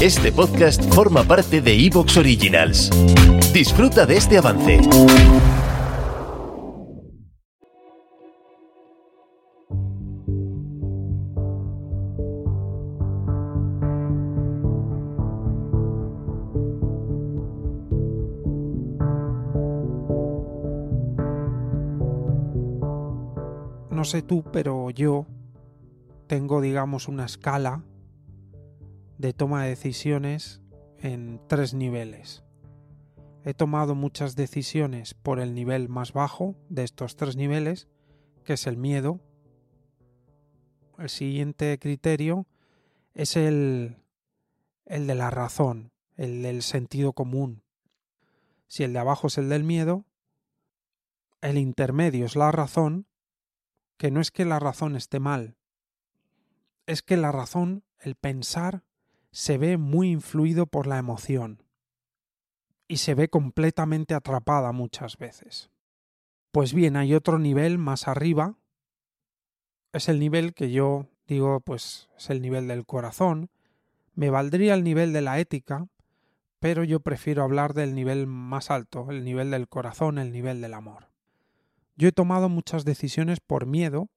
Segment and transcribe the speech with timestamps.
[0.00, 2.88] Este podcast forma parte de Evox Originals.
[3.52, 4.80] Disfruta de este avance.
[23.90, 25.26] No sé tú, pero yo
[26.26, 27.82] tengo, digamos, una escala
[29.20, 30.62] de toma de decisiones
[30.98, 32.42] en tres niveles.
[33.44, 37.86] He tomado muchas decisiones por el nivel más bajo de estos tres niveles,
[38.44, 39.20] que es el miedo.
[40.96, 42.46] El siguiente criterio
[43.12, 43.98] es el,
[44.86, 47.62] el de la razón, el del sentido común.
[48.68, 50.06] Si el de abajo es el del miedo,
[51.42, 53.06] el intermedio es la razón,
[53.98, 55.58] que no es que la razón esté mal,
[56.86, 58.82] es que la razón, el pensar,
[59.32, 61.62] se ve muy influido por la emoción
[62.88, 65.70] y se ve completamente atrapada muchas veces.
[66.50, 68.56] Pues bien, hay otro nivel más arriba,
[69.92, 73.50] es el nivel que yo digo, pues es el nivel del corazón,
[74.14, 75.86] me valdría el nivel de la ética,
[76.58, 80.74] pero yo prefiero hablar del nivel más alto, el nivel del corazón, el nivel del
[80.74, 81.08] amor.
[81.96, 84.08] Yo he tomado muchas decisiones por miedo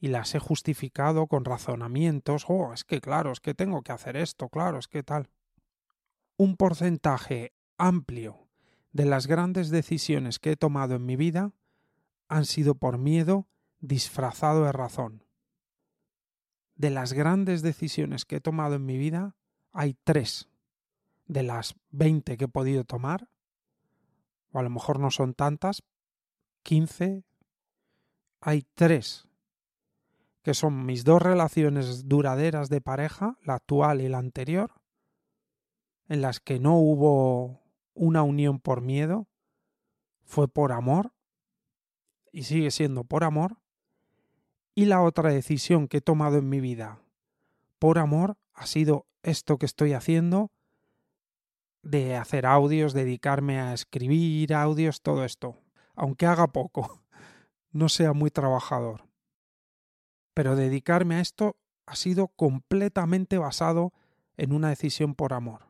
[0.00, 4.16] y las he justificado con razonamientos, oh, es que claro, es que tengo que hacer
[4.16, 5.30] esto, claro, es que tal.
[6.36, 8.48] Un porcentaje amplio
[8.92, 11.52] de las grandes decisiones que he tomado en mi vida
[12.28, 13.48] han sido por miedo
[13.80, 15.24] disfrazado de razón.
[16.76, 19.36] De las grandes decisiones que he tomado en mi vida,
[19.72, 20.48] hay tres
[21.26, 23.28] de las veinte que he podido tomar,
[24.52, 25.82] o a lo mejor no son tantas,
[26.62, 27.24] quince,
[28.40, 29.27] hay tres
[30.42, 34.72] que son mis dos relaciones duraderas de pareja, la actual y la anterior,
[36.08, 37.60] en las que no hubo
[37.94, 39.26] una unión por miedo,
[40.24, 41.12] fue por amor,
[42.32, 43.58] y sigue siendo por amor,
[44.74, 47.02] y la otra decisión que he tomado en mi vida
[47.78, 50.52] por amor ha sido esto que estoy haciendo,
[51.82, 55.60] de hacer audios, dedicarme a escribir audios, todo esto,
[55.94, 57.02] aunque haga poco,
[57.72, 59.07] no sea muy trabajador
[60.38, 63.92] pero dedicarme a esto ha sido completamente basado
[64.36, 65.66] en una decisión por amor.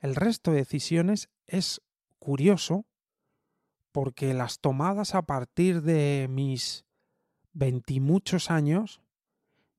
[0.00, 1.82] El resto de decisiones es
[2.18, 2.86] curioso
[3.92, 6.86] porque las tomadas a partir de mis
[7.52, 9.02] veintimuchos años,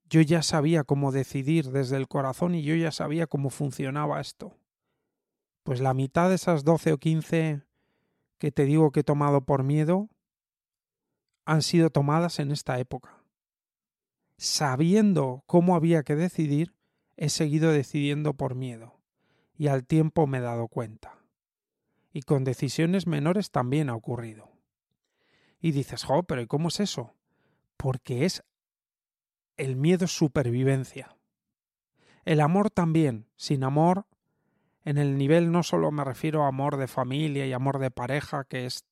[0.07, 4.55] yo ya sabía cómo decidir desde el corazón y yo ya sabía cómo funcionaba esto.
[5.63, 7.63] Pues la mitad de esas doce o quince
[8.37, 10.09] que te digo que he tomado por miedo
[11.45, 13.16] han sido tomadas en esta época
[14.37, 16.73] sabiendo cómo había que decidir,
[17.15, 18.99] he seguido decidiendo por miedo,
[19.55, 21.19] y al tiempo me he dado cuenta.
[22.13, 24.51] Y con decisiones menores también ha ocurrido.
[25.59, 27.13] Y dices, jo, pero ¿y cómo es eso?
[27.75, 28.43] Porque es
[29.57, 31.15] el miedo supervivencia.
[32.25, 33.27] El amor también.
[33.35, 34.05] Sin amor,
[34.83, 38.45] en el nivel no solo me refiero a amor de familia y amor de pareja,
[38.45, 38.85] que es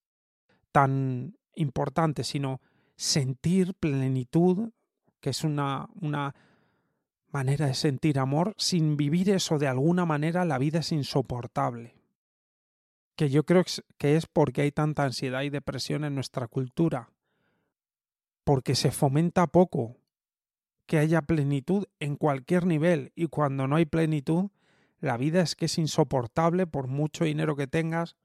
[0.71, 2.61] tan importante, sino
[2.95, 4.71] sentir plenitud
[5.25, 6.35] que es una, una
[7.31, 11.95] manera de sentir amor, sin vivir eso de alguna manera la vida es insoportable.
[13.15, 13.63] Que yo creo
[13.97, 17.09] que es porque hay tanta ansiedad y depresión en nuestra cultura,
[18.43, 19.97] porque se fomenta poco
[20.85, 24.51] que haya plenitud en cualquier nivel y cuando no hay plenitud,
[24.99, 28.15] la vida es que es insoportable por mucho dinero que tengas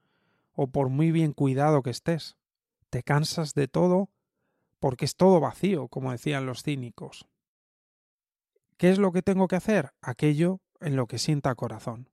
[0.53, 2.37] o por muy bien cuidado que estés.
[2.91, 4.11] Te cansas de todo
[4.81, 7.27] porque es todo vacío, como decían los cínicos.
[8.77, 9.91] ¿Qué es lo que tengo que hacer?
[10.01, 12.09] Aquello en lo que sienta corazón.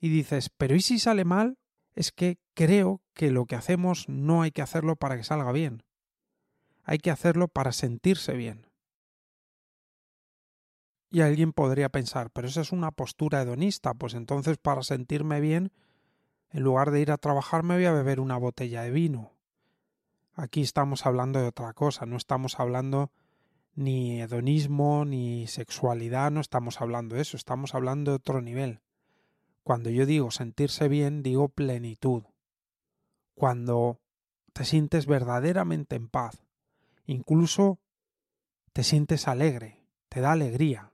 [0.00, 1.56] Y dices, pero ¿y si sale mal?
[1.94, 5.84] Es que creo que lo que hacemos no hay que hacerlo para que salga bien.
[6.82, 8.66] Hay que hacerlo para sentirse bien.
[11.10, 15.70] Y alguien podría pensar, pero esa es una postura hedonista, pues entonces para sentirme bien,
[16.50, 19.35] en lugar de ir a trabajar me voy a beber una botella de vino
[20.38, 23.10] Aquí estamos hablando de otra cosa, no estamos hablando
[23.74, 28.80] ni hedonismo, ni sexualidad, no estamos hablando de eso, estamos hablando de otro nivel.
[29.62, 32.24] Cuando yo digo sentirse bien, digo plenitud.
[33.34, 33.98] Cuando
[34.52, 36.44] te sientes verdaderamente en paz,
[37.06, 37.78] incluso
[38.74, 40.92] te sientes alegre, te da alegría.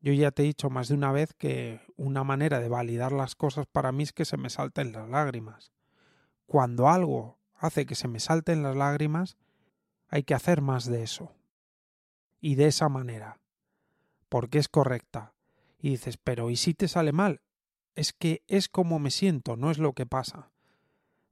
[0.00, 3.34] Yo ya te he dicho más de una vez que una manera de validar las
[3.34, 5.70] cosas para mí es que se me salten las lágrimas.
[6.46, 9.36] Cuando algo hace que se me salten las lágrimas,
[10.08, 11.32] hay que hacer más de eso.
[12.40, 13.40] Y de esa manera.
[14.28, 15.34] Porque es correcta.
[15.78, 17.40] Y dices, pero ¿y si te sale mal?
[17.94, 20.50] Es que es como me siento, no es lo que pasa.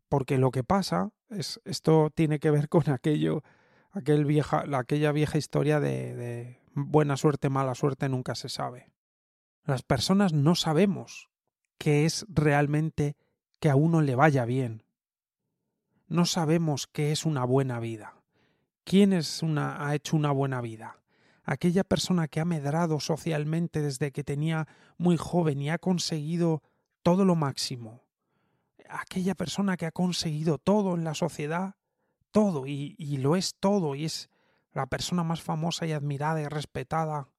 [0.08, 3.42] Porque lo que pasa es, esto tiene que ver con aquello,
[3.90, 8.90] aquel vieja, aquella vieja historia de, de buena suerte, mala suerte, nunca se sabe.
[9.64, 11.30] Las personas no sabemos
[11.78, 13.16] qué es realmente
[13.60, 14.81] que a uno le vaya bien.
[16.12, 18.16] No sabemos qué es una buena vida.
[18.84, 20.98] ¿Quién es una, ha hecho una buena vida?
[21.42, 24.68] Aquella persona que ha medrado socialmente desde que tenía
[24.98, 26.62] muy joven y ha conseguido
[27.02, 28.02] todo lo máximo.
[28.90, 31.76] Aquella persona que ha conseguido todo en la sociedad,
[32.30, 34.28] todo, y, lo es todo, y es
[34.74, 37.30] la persona más famosa y admirada y respetada.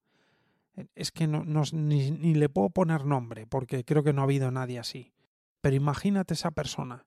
[0.96, 4.50] Es que no, ni, ni le puedo poner nombre, porque creo que no ha habido
[4.50, 5.12] nadie así.
[5.60, 7.06] Pero imagínate esa persona,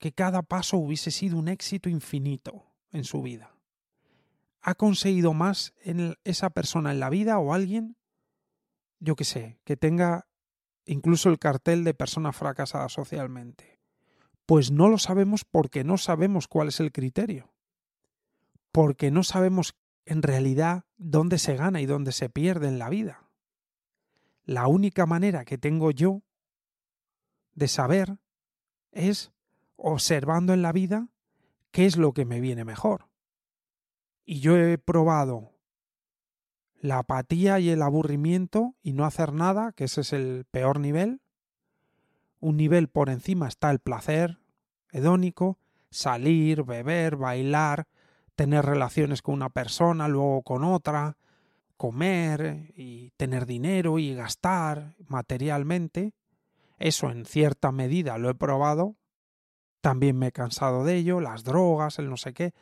[0.00, 3.54] que cada paso hubiese sido un éxito infinito en su vida
[4.62, 7.96] ha conseguido más en esa persona en la vida o alguien,
[8.98, 10.28] yo que sé, que tenga
[10.84, 13.80] incluso el cartel de persona fracasada socialmente.
[14.46, 17.52] Pues no lo sabemos porque no sabemos cuál es el criterio.
[18.72, 19.74] Porque no sabemos
[20.04, 23.30] en realidad dónde se gana y dónde se pierde en la vida.
[24.44, 26.22] La única manera que tengo yo
[27.54, 28.18] de saber
[28.90, 29.32] es
[29.82, 31.08] observando en la vida
[31.70, 33.08] qué es lo que me viene mejor.
[34.24, 35.52] Y yo he probado
[36.80, 41.20] la apatía y el aburrimiento y no hacer nada, que ese es el peor nivel.
[42.38, 44.38] Un nivel por encima está el placer
[44.92, 45.58] hedónico,
[45.90, 47.86] salir, beber, bailar,
[48.34, 51.16] tener relaciones con una persona, luego con otra,
[51.76, 56.14] comer y tener dinero y gastar materialmente.
[56.78, 58.96] Eso en cierta medida lo he probado.
[59.80, 62.52] También me he cansado de ello, las drogas, el no sé qué,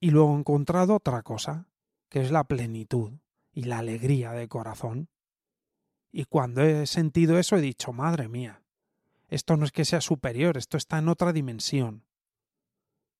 [0.00, 1.68] y luego he encontrado otra cosa,
[2.08, 3.12] que es la plenitud
[3.52, 5.08] y la alegría de corazón.
[6.12, 8.62] Y cuando he sentido eso he dicho, madre mía,
[9.28, 12.04] esto no es que sea superior, esto está en otra dimensión.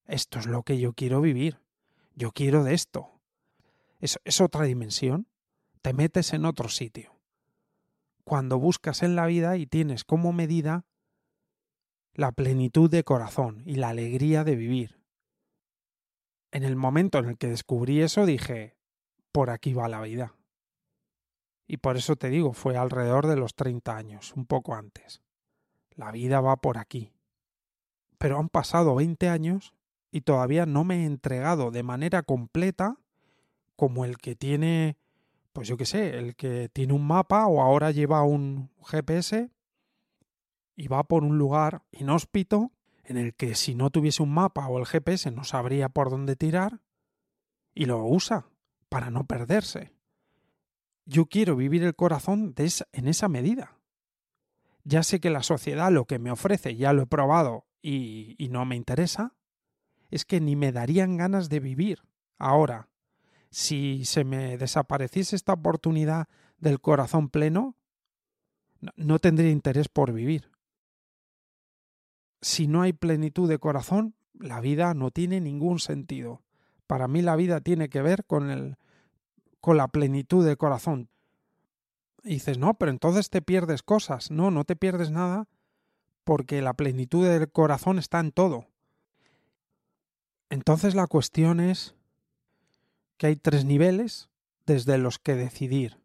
[0.06, 1.58] Esto es lo que yo quiero vivir.
[2.14, 3.10] Yo quiero de esto.
[3.98, 5.26] Es, es otra dimensión.
[5.82, 7.16] Te metes en otro sitio.
[8.24, 10.84] Cuando buscas en la vida y tienes como medida
[12.16, 14.96] la plenitud de corazón y la alegría de vivir
[16.56, 18.76] en el momento en el que descubrí eso dije,
[19.30, 20.34] por aquí va la vida.
[21.66, 25.20] Y por eso te digo, fue alrededor de los 30 años, un poco antes.
[25.90, 27.12] La vida va por aquí.
[28.16, 29.74] Pero han pasado 20 años
[30.10, 32.96] y todavía no me he entregado de manera completa
[33.74, 34.96] como el que tiene,
[35.52, 39.50] pues yo qué sé, el que tiene un mapa o ahora lleva un GPS
[40.76, 42.70] y va por un lugar inhóspito
[43.02, 46.36] en el que si no tuviese un mapa o el GPS no sabría por dónde
[46.36, 46.82] tirar
[47.74, 48.46] y lo usa
[48.88, 49.92] para no perderse.
[51.06, 53.78] Yo quiero vivir el corazón de en esa medida.
[54.84, 58.48] Ya sé que la sociedad lo que me ofrece, ya lo he probado y, y
[58.48, 59.34] no me interesa,
[60.10, 62.02] es que ni me darían ganas de vivir
[62.38, 62.88] ahora.
[63.50, 66.28] Si se me desapareciese esta oportunidad
[66.58, 67.76] del corazón pleno,
[68.96, 70.55] no tendría interés por vivir
[72.40, 76.42] si no hay plenitud de corazón, la vida no tiene ningún sentido.
[76.86, 78.76] Para mí la vida tiene que ver con el
[79.60, 81.08] con la plenitud de corazón.
[82.22, 84.30] Dices, no, pero entonces te pierdes cosas.
[84.30, 85.48] No, no te pierdes nada
[86.22, 88.68] porque la plenitud del corazón está en todo.
[90.50, 91.96] Entonces la cuestión es
[93.16, 94.28] que hay tres niveles
[94.66, 96.00] desde los que decidir.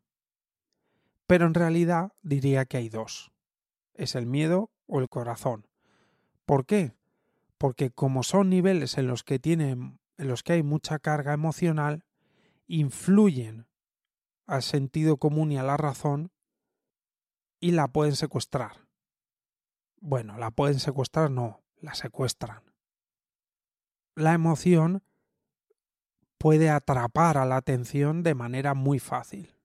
[1.28, 3.32] Pero en realidad diría que hay dos.
[3.94, 5.68] Es el miedo o el corazón.
[6.52, 6.98] ¿Por qué?
[7.58, 12.04] Porque como son niveles en los que en los que hay mucha carga emocional,
[12.68, 13.70] influyen
[14.48, 16.30] al sentido común y a la razón
[17.62, 18.86] y la pueden secuestrar.
[20.02, 22.62] Bueno, la pueden secuestrar, no, la secuestran.
[24.16, 25.04] La emoción
[26.38, 29.56] puede atrapar a la atención de manera muy fácil.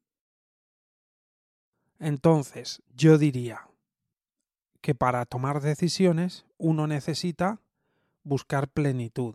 [1.99, 3.67] Entonces, yo diría,
[4.87, 7.61] que para tomar decisiones uno necesita
[8.23, 9.35] buscar plenitud.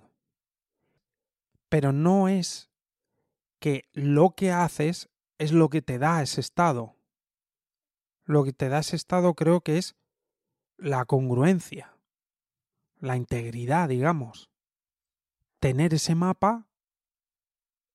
[1.68, 2.70] Pero no es
[3.60, 6.96] que lo que haces es lo que te da ese estado.
[8.24, 9.98] Lo que te da ese estado creo que es
[10.78, 11.98] la congruencia,
[13.02, 14.50] la integridad, digamos.
[15.60, 16.66] Tener ese mapa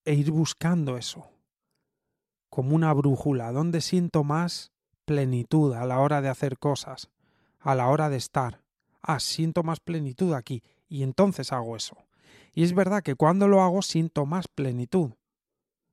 [0.04, 1.30] e ir buscando eso,
[2.50, 4.72] como una brújula, donde siento más
[5.06, 7.08] plenitud a la hora de hacer cosas,
[7.66, 8.62] a la hora de estar.
[9.02, 11.96] Ah, siento más plenitud aquí, y entonces hago eso.
[12.54, 15.10] Y es verdad que cuando lo hago siento más plenitud.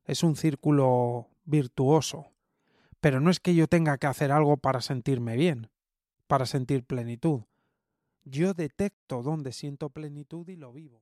[0.05, 2.27] Es un círculo virtuoso.
[2.99, 5.71] Pero no es que yo tenga que hacer algo para sentirme bien,
[6.27, 7.41] para sentir plenitud.
[8.23, 11.01] Yo detecto dónde siento plenitud y lo vivo.